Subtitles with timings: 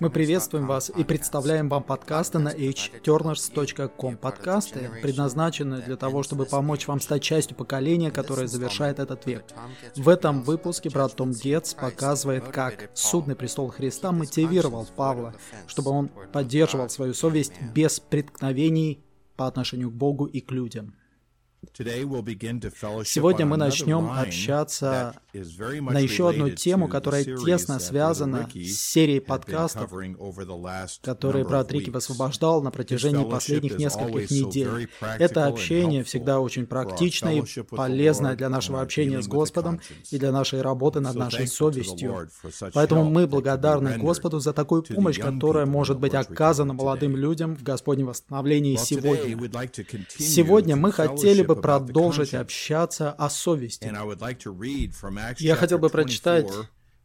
[0.00, 4.16] Мы приветствуем вас и представляем вам подкасты на hturners.com.
[4.16, 9.44] Подкасты предназначены для того, чтобы помочь вам стать частью поколения, которое завершает этот век.
[9.94, 15.34] В этом выпуске брат Том Гетц показывает, как судный престол Христа мотивировал Павла,
[15.66, 19.04] чтобы он поддерживал свою совесть без преткновений
[19.36, 20.94] по отношению к Богу и к людям.
[21.74, 29.92] Сегодня мы начнем общаться на еще одну тему, которая тесно связана с серией подкастов,
[31.02, 34.88] которые брат Рики высвобождал на протяжении последних нескольких недель.
[35.00, 40.62] Это общение всегда очень практичное и полезное для нашего общения с Господом и для нашей
[40.62, 42.28] работы над нашей совестью.
[42.72, 48.06] Поэтому мы благодарны Господу за такую помощь, которая может быть оказана молодым людям в Господнем
[48.06, 49.38] восстановлении сегодня.
[50.18, 53.92] Сегодня мы хотели бы бы продолжить общаться о совести.
[55.38, 56.48] Я хотел бы прочитать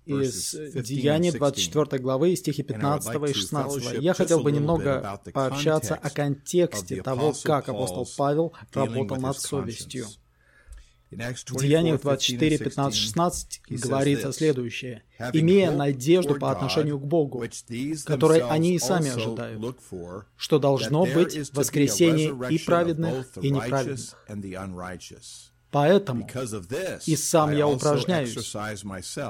[0.06, 4.02] из Деяний 24 главы, стихи 15 и 16.
[4.02, 10.08] Я хотел бы немного пообщаться о контексте того, как апостол Павел работал над совестью.
[11.10, 15.04] В Деяниях 24, 15, 16 говорится следующее.
[15.32, 17.44] «Имея надежду по отношению к Богу,
[18.06, 19.80] которой они и сами ожидают,
[20.36, 24.16] что должно быть воскресение и праведных, и неправедных.
[25.78, 26.28] Поэтому
[27.06, 28.36] и сам я упражняюсь,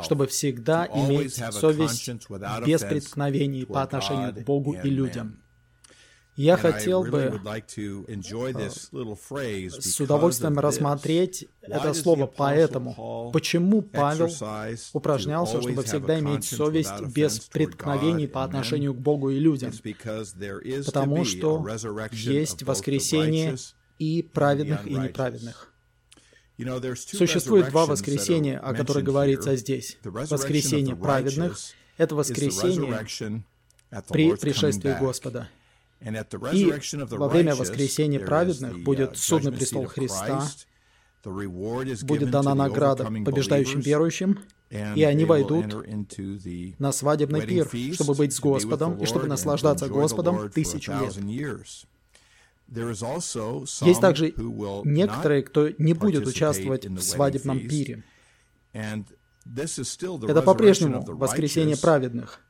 [0.03, 2.09] чтобы всегда иметь совесть
[2.65, 5.41] без преткновений по отношению к Богу и людям,
[6.37, 7.41] я хотел бы
[9.71, 13.29] с удовольствием рассмотреть это слово «поэтому».
[13.33, 14.29] Почему Павел
[14.93, 19.73] упражнялся, чтобы всегда иметь совесть без преткновений по отношению к Богу и людям?
[20.85, 21.67] Потому что
[22.13, 23.57] есть воскресение
[23.99, 25.73] и праведных, и неправедных.
[26.57, 29.97] Существует два воскресения, о которых говорится здесь.
[30.03, 31.57] Воскресение праведных—
[31.97, 33.05] это воскресение
[34.09, 35.49] при пришествии Господа.
[36.51, 36.73] И
[37.11, 40.47] во время воскресения праведных будет судный престол Христа,
[41.23, 44.39] будет дана награда побеждающим верующим,
[44.69, 45.65] и они войдут
[46.79, 51.17] на свадебный пир, чтобы быть с Господом и чтобы наслаждаться Господом тысячу лет.
[52.69, 54.33] Есть также
[54.83, 58.03] некоторые, кто не будет участвовать в свадебном пире.
[60.27, 62.41] Это по-прежнему воскресение праведных,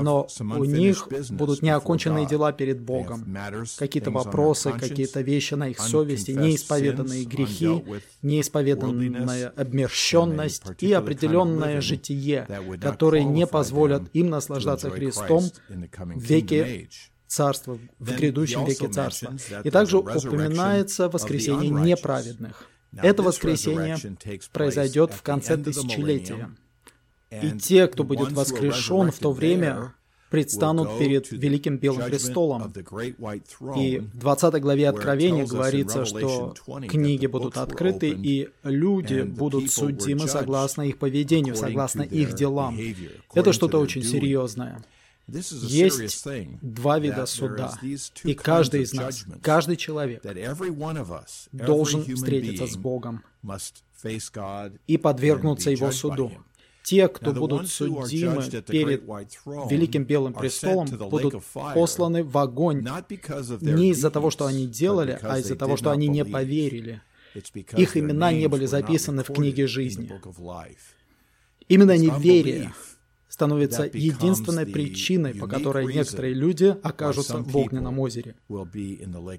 [0.00, 3.34] но у них будут неоконченные дела перед Богом,
[3.78, 7.84] какие-то вопросы, какие-то вещи на их совести, неисповеданные грехи,
[8.22, 12.46] неисповеданная обмерщенность и определенное житие,
[12.80, 16.88] которые не позволят им наслаждаться Христом в веке
[17.32, 19.34] царства, в грядущем веке царства.
[19.64, 22.68] И также упоминается воскресение неправедных.
[22.96, 23.96] Это воскресение
[24.52, 26.50] произойдет в конце тысячелетия.
[27.30, 29.94] И те, кто будет воскрешен в то время,
[30.30, 32.72] предстанут перед Великим Белым Престолом.
[33.76, 36.54] И в 20 главе Откровения говорится, что
[36.88, 42.78] книги будут открыты, и люди будут судимы согласно их поведению, согласно их делам.
[43.34, 44.82] Это что-то очень серьезное.
[45.32, 46.26] Есть
[46.60, 47.78] два вида суда,
[48.24, 50.22] и каждый из нас, каждый человек
[51.52, 53.24] должен встретиться с Богом
[54.86, 56.32] и подвергнуться Его суду.
[56.84, 59.04] Те, кто будут судимы перед
[59.70, 62.86] Великим Белым Престолом, будут посланы в огонь
[63.60, 67.00] не из-за того, что они делали, а из-за того, что они не поверили.
[67.76, 70.12] Их имена не были записаны в книге жизни.
[71.68, 72.74] Именно неверие
[73.32, 78.36] становится единственной причиной, по которой некоторые люди окажутся в огненном озере.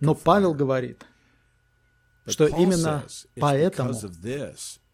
[0.01, 1.05] Но Павел говорит,
[2.25, 3.03] что именно
[3.35, 3.93] поэтому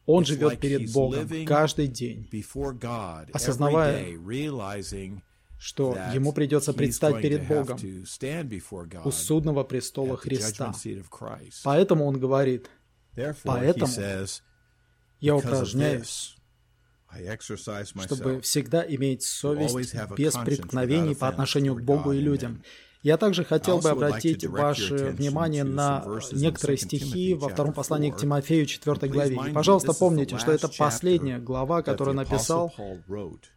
[0.05, 2.29] он живет перед Богом каждый день,
[3.31, 4.05] осознавая,
[5.57, 7.79] что ему придется предстать перед Богом
[9.05, 10.73] у судного престола Христа.
[11.63, 12.69] Поэтому он говорит,
[13.43, 13.93] поэтому
[15.21, 16.35] я упражняюсь
[18.01, 22.63] чтобы всегда иметь совесть без преткновений по отношению к Богу и людям.
[23.01, 28.65] Я также хотел бы обратить ваше внимание на некоторые стихи во втором послании к Тимофею
[28.65, 29.35] 4 главе.
[29.47, 32.73] И, пожалуйста, помните, что это последняя глава, которую написал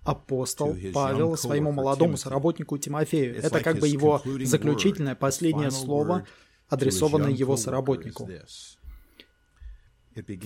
[0.05, 3.37] апостол Павел своему молодому соработнику Тимофею.
[3.43, 6.25] Это как бы его заключительное последнее слово,
[6.69, 8.29] адресованное его соработнику.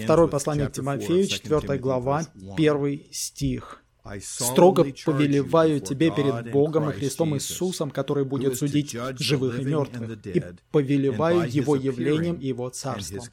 [0.04, 2.26] Второе послание к Тимофею, 4 глава,
[2.56, 3.82] 1 стих.
[4.20, 10.42] «Строго повелеваю тебе перед Богом и Христом Иисусом, который будет судить живых и мертвых, и
[10.70, 13.24] повелеваю Его явлением и Его царством».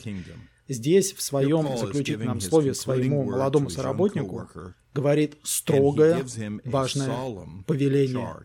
[0.67, 4.49] здесь в своем заключительном слове своему молодому соработнику
[4.93, 6.25] говорит строгое,
[6.65, 7.37] важное
[7.67, 8.35] повеление.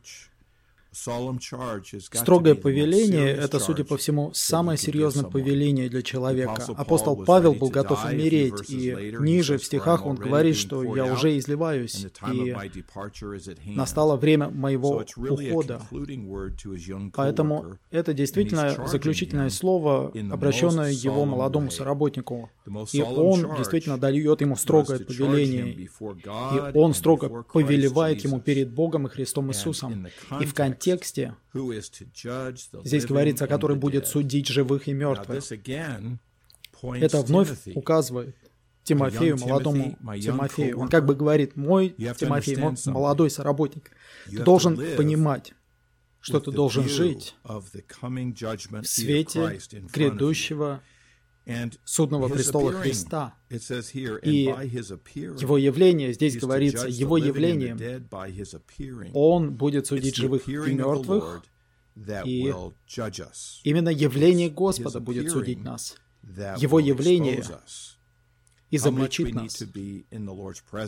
[0.90, 6.64] Строгое повеление– это, судя по всему, самое серьезное повеление для человека.
[6.76, 12.06] Апостол Павел был готов умереть, и ниже в стихах он говорит, что «я уже изливаюсь,
[12.32, 12.54] и
[13.66, 15.82] настало время моего ухода».
[17.14, 22.50] Поэтому это действительно заключительное слово, обращенное его молодому соработнику.
[22.92, 25.88] И он действительно дает ему строгое повеление, и
[26.74, 30.06] он строго повелевает ему перед Богом и Христом Иисусом.
[30.40, 30.77] И в контексте
[32.84, 35.44] здесь говорится, который будет судить живых и мертвых.
[36.82, 38.36] Это вновь указывает
[38.84, 40.78] Тимофею, молодому Тимофею.
[40.78, 43.90] Он как бы говорит, мой Тимофей, мой молодой соработник,
[44.26, 45.52] ты должен понимать,
[46.20, 49.60] что ты должен жить в свете
[49.92, 50.82] грядущего
[51.84, 53.34] судного престола Христа.
[53.50, 53.56] И
[54.44, 57.78] его явление, здесь говорится, его явлением,
[59.14, 61.42] он будет судить живых и мертвых,
[62.24, 62.54] и
[63.64, 65.96] именно явление Господа будет судить нас.
[66.58, 67.44] Его явление
[68.70, 69.62] изобличит нас.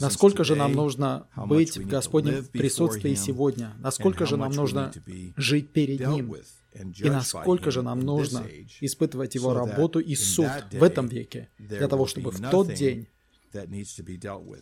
[0.01, 3.75] Насколько же нам нужно быть в Господнем присутствии сегодня?
[3.79, 4.93] Насколько же нам нужно
[5.37, 6.35] жить перед Ним?
[6.73, 8.47] И насколько же нам нужно
[8.81, 13.09] испытывать Его работу и суд в этом веке, для того, чтобы в тот день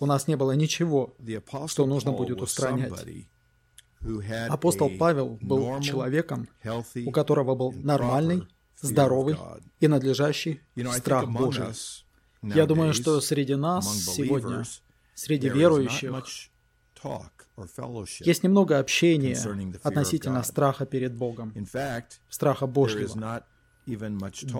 [0.00, 1.14] у нас не было ничего,
[1.66, 2.92] что нужно будет устранять.
[4.48, 6.48] Апостол Павел был человеком,
[7.04, 8.46] у которого был нормальный,
[8.80, 9.36] здоровый
[9.80, 10.60] и надлежащий
[10.92, 11.66] страх Божий.
[12.42, 14.64] Я думаю, что среди нас сегодня,
[15.14, 16.12] среди верующих,
[18.20, 19.36] есть немного общения
[19.82, 21.54] относительно страха перед Богом,
[22.28, 23.42] страха Божьего.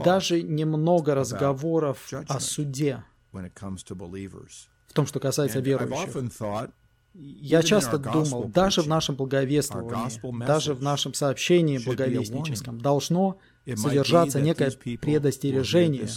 [0.05, 6.33] Даже немного разговоров о суде в том, что касается верующих.
[7.15, 13.39] Я часто думал, даже в нашем благовествовании, даже в нашем сообщении благовестническом должно
[13.77, 16.09] содержаться некое предостережение.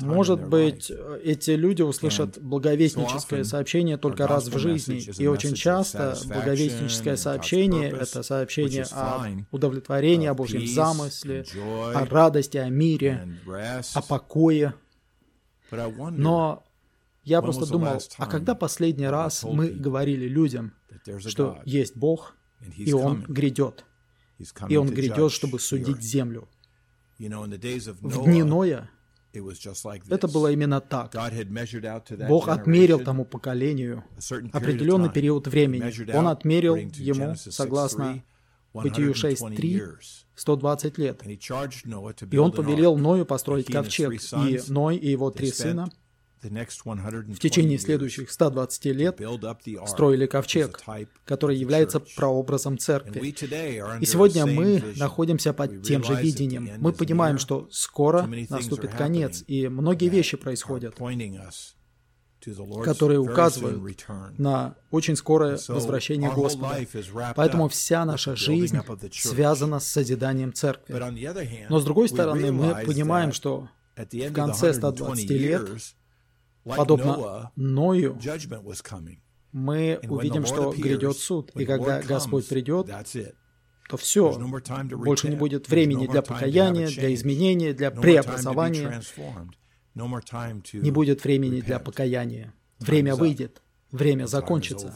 [0.00, 0.92] Может быть,
[1.22, 8.22] эти люди услышат благовестническое сообщение только раз в жизни, и очень часто благовестническое сообщение— это
[8.22, 11.44] сообщение о удовлетворении, о Божьем замысле,
[11.94, 13.38] о радости, о мире,
[13.94, 14.74] о покое.
[15.70, 16.64] Но
[17.22, 20.72] я просто думал, а когда последний раз мы говорили людям,
[21.18, 22.36] что есть Бог,
[22.76, 23.84] и Он грядет,
[24.68, 26.48] и Он грядет, чтобы судить землю.
[27.18, 28.90] В дни Ноя
[29.32, 31.14] это было именно так.
[32.28, 34.04] Бог отмерил тому поколению
[34.52, 36.12] определенный период времени.
[36.16, 38.22] Он отмерил ему, согласно
[38.72, 39.96] Бытию 6.3,
[40.36, 41.22] 120 лет.
[42.30, 44.12] И он повелел Ною построить ковчег.
[44.12, 45.90] И Ной и его три сына
[46.42, 49.20] в течение следующих 120 лет
[49.86, 50.80] строили ковчег,
[51.24, 53.34] который является прообразом церкви.
[54.00, 56.70] И сегодня мы находимся под тем же видением.
[56.78, 60.96] Мы понимаем, что скоро наступит конец, и многие вещи происходят,
[62.84, 64.06] которые указывают
[64.38, 66.78] на очень скорое возвращение Господа.
[67.36, 68.78] Поэтому вся наша жизнь
[69.12, 71.66] связана с созиданием церкви.
[71.68, 75.68] Но с другой стороны, мы понимаем, что в конце 120 лет
[76.64, 78.18] Подобно Ною,
[79.52, 81.50] мы увидим, что грядет суд.
[81.54, 82.88] И когда Господь придет,
[83.88, 84.38] то все,
[84.96, 89.02] больше не будет времени для покаяния, для изменения, для преобразования.
[89.94, 92.54] Не будет времени для покаяния.
[92.78, 94.94] Время выйдет, время закончится.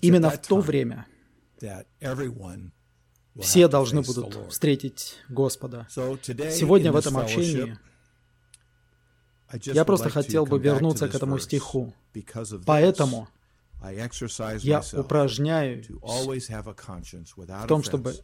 [0.00, 1.06] Именно в то время
[3.38, 5.86] все должны будут встретить Господа.
[5.90, 7.78] Сегодня в этом общении
[9.62, 11.94] я просто хотел бы вернуться к этому стиху.
[12.64, 13.28] Поэтому
[14.60, 18.14] я упражняюсь в том, чтобы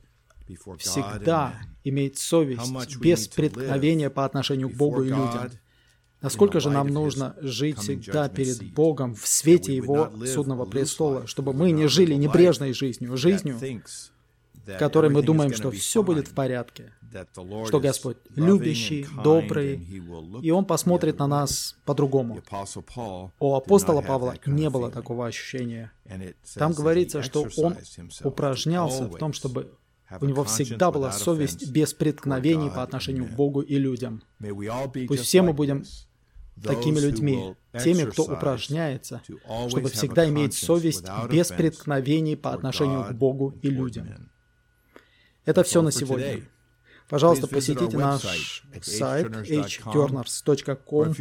[0.79, 5.51] всегда иметь совесть без преткновения по отношению к Богу и людям.
[6.21, 11.73] Насколько же нам нужно жить всегда перед Богом в свете Его судного престола, чтобы мы
[11.73, 13.59] не жили небрежной жизнью, жизнью,
[14.79, 16.93] которой мы думаем, что все будет в порядке,
[17.67, 19.77] что Господь любящий, добрый,
[20.43, 22.43] и Он посмотрит на нас по-другому.
[23.39, 25.93] У апостола Павла не было такого ощущения.
[26.55, 27.77] Там говорится, что он
[28.23, 29.73] упражнялся в том, чтобы
[30.21, 34.23] у него всегда была совесть без преткновений по отношению к Богу и людям.
[35.09, 35.85] Пусть все мы будем
[36.63, 39.23] такими людьми, теми, кто упражняется,
[39.69, 44.31] чтобы всегда иметь совесть без преткновений по отношению к Богу и людям.
[45.45, 46.43] Это все на сегодня.
[47.09, 48.23] Пожалуйста, посетите наш
[48.81, 51.15] сайт hturners.com.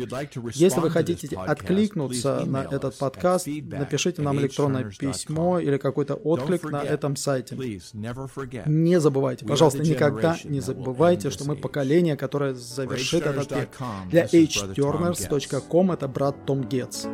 [0.54, 6.82] Если вы хотите откликнуться на этот подкаст, напишите нам электронное письмо или какой-то отклик на
[6.82, 7.56] этом сайте.
[7.56, 13.70] Не забывайте, пожалуйста, никогда не забывайте, что мы поколение, которое завершит этот век.
[14.10, 17.06] Для hturners.com это брат Том Гетц.